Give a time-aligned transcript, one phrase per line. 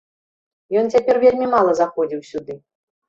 [0.81, 2.53] Ён цяпер вельмі мала заходзіў сюды.